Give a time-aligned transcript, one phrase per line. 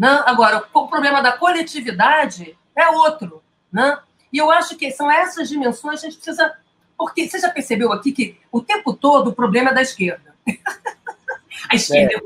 [0.00, 0.22] Né?
[0.24, 3.42] Agora, o problema da coletividade é outro.
[3.70, 3.98] Né?
[4.32, 6.54] E eu acho que são essas dimensões que a gente precisa.
[6.96, 10.34] Porque você já percebeu aqui que o tempo todo o problema é da esquerda.
[11.70, 12.20] a esquerda é.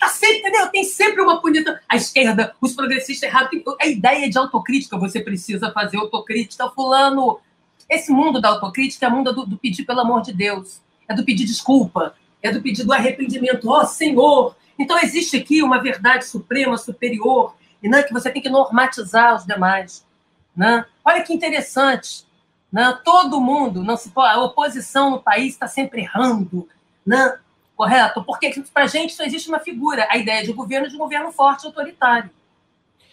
[0.00, 0.66] Tá sempre, entendeu?
[0.68, 1.82] Tem sempre uma punida.
[1.86, 3.50] A esquerda, os progressistas errados.
[3.78, 7.38] A ideia de autocrítica, você precisa fazer autocrítica, fulano.
[7.86, 10.80] Esse mundo da autocrítica é o mundo do, do pedir pelo amor de Deus.
[11.06, 12.14] É do pedir desculpa.
[12.42, 13.68] É do pedir do arrependimento.
[13.68, 18.40] Ó oh, Senhor, então, existe aqui uma verdade suprema, superior, e né, que você tem
[18.40, 20.06] que normatizar os demais.
[20.56, 20.86] Né?
[21.04, 22.24] Olha que interessante.
[22.72, 22.98] Né?
[23.04, 26.66] Todo mundo, não se a oposição no país está sempre errando.
[27.06, 27.38] Né?
[27.76, 28.24] Correto?
[28.24, 31.30] Porque para a gente só existe uma figura, a ideia de governo de um governo
[31.30, 32.30] forte autoritário.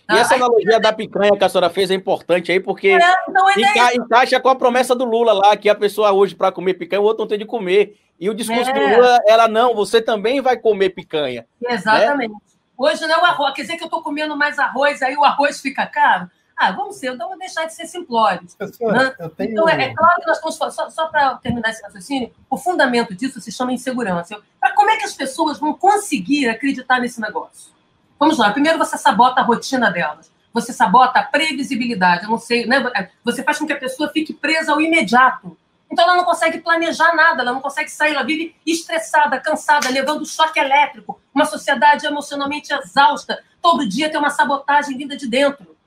[0.09, 3.59] E essa analogia da picanha que a senhora fez é importante aí, porque é, é
[3.59, 7.01] enca encaixa com a promessa do Lula lá, que a pessoa hoje, para comer picanha,
[7.01, 7.99] o outro não tem de comer.
[8.19, 8.73] E o discurso é.
[8.73, 11.45] do Lula, ela não, você também vai comer picanha.
[11.61, 11.73] Né?
[11.73, 12.31] Exatamente.
[12.31, 12.39] Né?
[12.77, 15.23] Hoje não é o arroz, quer dizer que eu estou comendo mais arroz, aí o
[15.23, 16.29] arroz fica caro?
[16.55, 18.55] Ah, vamos ser, então vamos deixar de ser simplórios.
[18.59, 19.13] Né?
[19.35, 19.51] tenho...
[19.51, 22.57] Então, é, é, claro que nós estamos falando, só, só para terminar esse raciocínio, o
[22.57, 24.39] fundamento disso se chama insegurança.
[24.59, 27.76] Para como é que as pessoas vão conseguir acreditar nesse negócio?
[28.19, 30.31] Vamos lá, primeiro você sabota a rotina delas.
[30.53, 32.23] Você sabota a previsibilidade.
[32.23, 32.83] Eu não sei, né?
[33.23, 35.55] Você faz com que a pessoa fique presa ao imediato.
[35.89, 40.25] Então ela não consegue planejar nada, ela não consegue sair, ela vive estressada, cansada, levando
[40.25, 43.41] choque elétrico, uma sociedade emocionalmente exausta.
[43.61, 45.77] Todo dia tem uma sabotagem vinda de dentro.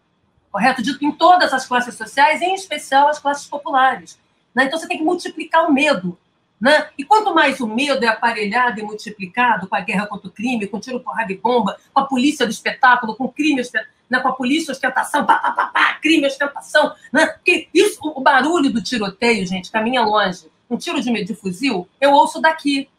[0.51, 0.83] Correto?
[0.83, 4.19] Dito em todas as classes sociais, em especial as classes populares.
[4.55, 4.65] Né?
[4.65, 6.19] Então você tem que multiplicar o medo.
[6.61, 6.89] Né?
[6.99, 10.67] E quanto mais o medo é aparelhado e multiplicado com a guerra contra o crime,
[10.67, 13.63] com tiro, porrada e bomba, com a polícia do espetáculo, com crime,
[14.11, 14.21] né?
[14.21, 17.35] com a polícia ostentação, pá, pá, pá, pá, crime, ostentação, né?
[17.73, 20.51] Isso, o barulho do tiroteio, gente, caminha longe.
[20.69, 22.91] Um tiro de, de fuzil, eu ouço daqui.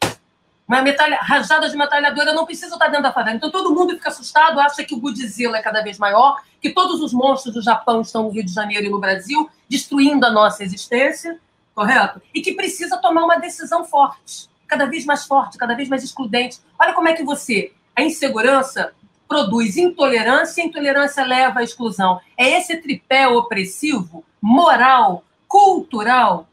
[0.66, 3.36] Uma metralha, rajada de metralhadora, não preciso estar dentro da favela.
[3.36, 7.00] Então todo mundo fica assustado, acha que o Godzilla é cada vez maior, que todos
[7.00, 10.64] os monstros do Japão estão no Rio de Janeiro e no Brasil, destruindo a nossa
[10.64, 11.38] existência
[11.74, 12.20] correto?
[12.34, 16.60] E que precisa tomar uma decisão forte, cada vez mais forte, cada vez mais excludente.
[16.78, 18.92] Olha como é que você, a insegurança
[19.28, 22.20] produz intolerância, e intolerância leva à exclusão.
[22.36, 26.46] É esse tripé opressivo, moral, cultural,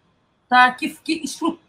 [0.48, 0.72] tá?
[0.72, 1.24] que, que,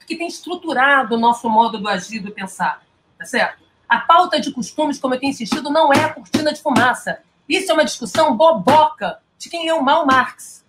[0.07, 2.83] que tem estruturado o nosso modo do agir, do pensar,
[3.19, 3.61] tá certo?
[3.89, 7.19] A pauta de costumes, como eu tenho insistido, não é a cortina de fumaça.
[7.49, 10.60] Isso é uma discussão boboca de quem o Mal Marx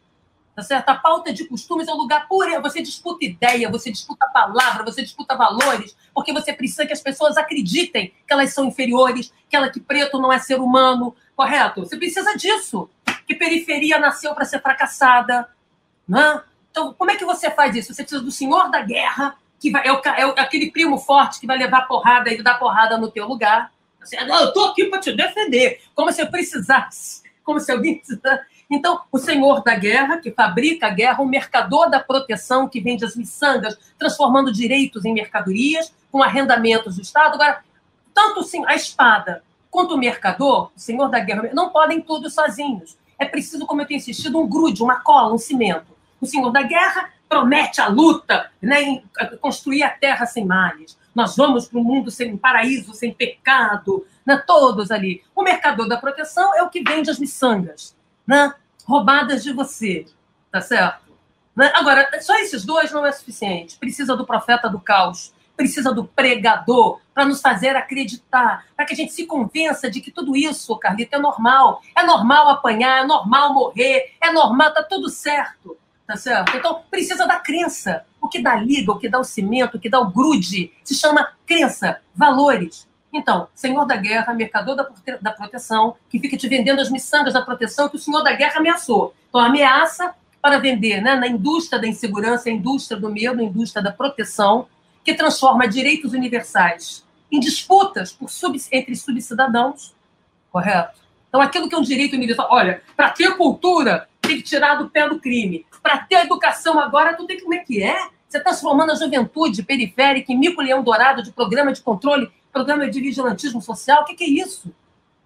[0.62, 0.90] tá certo?
[0.90, 2.62] A pauta de costumes é um lugar puro.
[2.62, 7.36] Você disputa ideia, você disputa palavra, você disputa valores, porque você precisa que as pessoas
[7.38, 11.82] acreditem que elas são inferiores, que ela que preto não é ser humano, correto?
[11.82, 12.90] Você precisa disso.
[13.28, 15.50] Que periferia nasceu para ser fracassada,
[16.08, 16.42] né?
[16.70, 17.94] Então, como é que você faz isso?
[17.94, 21.40] Você precisa do senhor da guerra, que vai, é, o, é, é aquele primo forte
[21.40, 23.72] que vai levar porrada e dar porrada no teu lugar.
[24.00, 28.46] Você, eu estou aqui para te defender, como se eu precisasse, como se alguém precisasse
[28.72, 33.04] então, o senhor da guerra, que fabrica a guerra, o mercador da proteção, que vende
[33.04, 37.36] as miçangas, transformando direitos em mercadorias, com arrendamentos do Estado.
[37.36, 37.62] Agora,
[38.14, 42.98] tanto sim, a espada quanto o mercador, o senhor da guerra, não podem tudo sozinhos.
[43.20, 45.94] É preciso, como eu tenho insistido, um grude, uma cola, um cimento.
[46.22, 49.04] O senhor da guerra promete a luta, né,
[49.42, 50.98] construir a terra sem males.
[51.14, 54.06] Nós vamos para um mundo sem paraíso, sem pecado,
[54.36, 55.24] né, todos ali.
[55.36, 58.54] O mercador da proteção é o que vende as miçangas, né?
[58.86, 60.06] roubadas de você,
[60.52, 61.12] tá certo?
[61.56, 61.72] Né?
[61.76, 63.78] Agora, só esses dois não é suficiente.
[63.78, 68.96] Precisa do profeta do caos, precisa do pregador para nos fazer acreditar, para que a
[68.96, 71.82] gente se convença de que tudo isso, Carlito, é normal.
[71.96, 75.78] É normal apanhar, é normal morrer, é normal, tá tudo certo.
[76.08, 76.58] Tá certo?
[76.58, 78.06] Então, precisa da crença.
[78.20, 80.94] O que dá liga, o que dá o cimento, o que dá o grude, se
[80.96, 82.88] chama crença, valores.
[83.14, 84.88] Então, senhor da guerra, mercador da,
[85.22, 88.60] da proteção, que fica te vendendo as miçangas da proteção que o senhor da guerra
[88.60, 89.14] ameaçou.
[89.30, 93.84] Então, ameaça para vender né, na indústria da insegurança, a indústria do medo, a indústria
[93.84, 94.68] da proteção,
[95.04, 99.94] que transforma direitos universais em disputas por sub, entre subcidadãos,
[100.52, 101.00] correto?
[101.30, 104.90] Então, aquilo que é um direito universal, olha, para ter cultura, tem que tirar do
[104.90, 105.66] pé do crime.
[105.82, 107.96] Para ter educação agora, tu tem que como é que é?
[108.28, 113.00] Você está transformando a juventude periférica em mico-leão dourado de programa de controle programa de
[113.00, 114.74] vigilantismo social, o que, que é isso?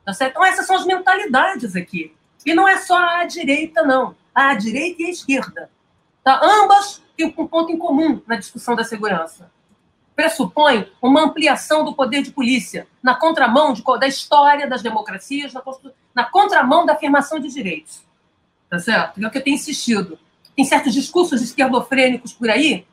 [0.05, 0.31] Tá certo?
[0.31, 2.13] Então, essas são as mentalidades aqui.
[2.45, 4.15] E não é só a direita, não.
[4.33, 5.69] A direita e a esquerda.
[6.23, 6.39] Tá?
[6.43, 9.49] Ambas têm um ponto em comum na discussão da segurança.
[10.15, 15.63] Pressupõe uma ampliação do poder de polícia, na contramão de, da história das democracias, na,
[16.13, 18.03] na contramão da afirmação de direitos.
[18.69, 19.23] Tá certo?
[19.23, 20.17] É o que eu tenho insistido.
[20.55, 22.85] Tem certos discursos esquerdofrênicos por aí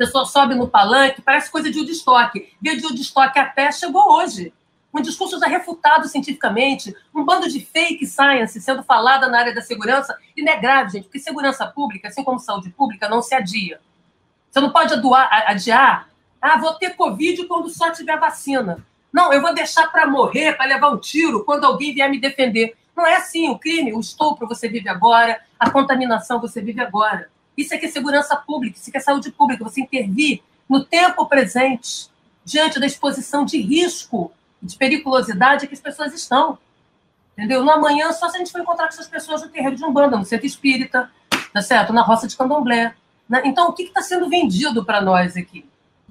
[0.00, 2.50] pessoa sobe no palanque, parece coisa de Woodstock.
[2.58, 4.50] Via de Woodstock a pé chegou hoje.
[4.94, 9.60] um discurso já refutado cientificamente, um bando de fake science sendo falada na área da
[9.60, 13.34] segurança, e não é grave, gente, porque segurança pública, assim como saúde pública, não se
[13.34, 13.78] adia.
[14.50, 16.08] Você não pode aduar, adiar,
[16.40, 18.84] ah, vou ter Covid quando só tiver vacina.
[19.12, 22.74] Não, eu vou deixar para morrer, para levar um tiro, quando alguém vier me defender.
[22.96, 27.28] Não é assim, o crime, o estupro você vive agora, a contaminação você vive agora.
[27.56, 30.84] Isso é que é segurança pública, isso é que é saúde pública, você intervir no
[30.84, 32.08] tempo presente,
[32.44, 34.32] diante da exposição de risco
[34.62, 36.58] de periculosidade que as pessoas estão.
[37.36, 37.64] Entendeu?
[37.64, 40.16] No amanhã, só se a gente for encontrar com essas pessoas no terreiro de Umbanda,
[40.16, 41.10] no centro espírita,
[41.52, 41.92] tá certo?
[41.92, 42.94] na roça de Candomblé.
[43.28, 43.42] Né?
[43.44, 45.64] Então, o que está sendo vendido para nós aqui?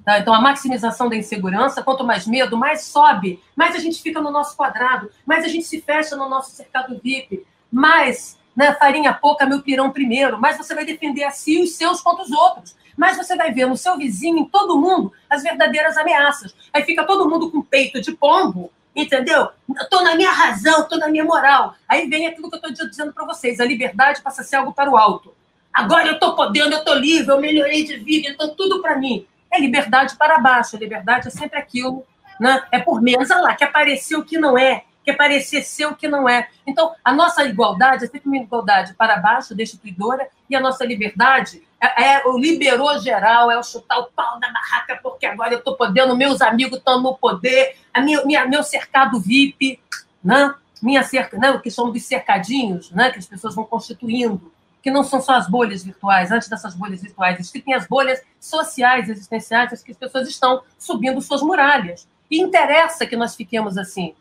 [0.04, 0.18] Tá?
[0.18, 4.30] Então, a maximização da insegurança, quanto mais medo, mais sobe, mais a gente fica no
[4.30, 9.46] nosso quadrado, mais a gente se fecha no nosso cercado VIP, mais né, farinha pouca,
[9.46, 13.16] meu pirão primeiro, mais você vai defender a si os seus contra os outros mas
[13.16, 16.54] você vai ver no seu vizinho, em todo mundo, as verdadeiras ameaças.
[16.70, 19.48] Aí fica todo mundo com peito de pombo, entendeu?
[19.80, 21.74] Estou na minha razão, estou na minha moral.
[21.88, 24.74] Aí vem aquilo que eu estou dizendo para vocês: a liberdade passa a ser algo
[24.74, 25.34] para o alto.
[25.72, 29.26] Agora eu estou podendo, eu estou livre, eu melhorei de vida, então tudo para mim.
[29.50, 30.76] É liberdade para baixo.
[30.76, 32.04] A liberdade é sempre aquilo,
[32.38, 32.62] né?
[32.70, 36.28] É por olha lá, que apareceu que não é, quer parecer ser o que não
[36.28, 36.48] é.
[36.66, 41.62] Então, a nossa igualdade é sempre uma igualdade para baixo, destituidora, e a nossa liberdade
[41.80, 45.58] é, é o liberou geral, é o chutar o pau da barraca, porque agora eu
[45.58, 49.80] estou podendo, meus amigos estão no poder, a minha, minha, meu cercado VIP,
[50.22, 50.54] né?
[50.82, 51.50] minha cerca, né?
[51.50, 53.10] o que chamam de cercadinhos, né?
[53.10, 57.02] que as pessoas vão constituindo, que não são só as bolhas virtuais, antes dessas bolhas
[57.02, 62.08] virtuais, existem as bolhas sociais, existenciais, que as pessoas estão subindo suas muralhas.
[62.30, 64.14] E interessa que nós fiquemos assim,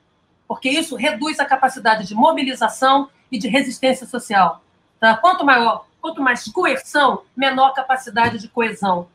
[0.49, 4.63] porque isso reduz a capacidade de mobilização e de resistência social.
[4.99, 5.15] Tá?
[5.15, 9.07] Quanto maior, quanto mais coerção, menor capacidade de coesão.